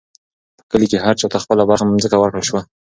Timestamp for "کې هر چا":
0.91-1.27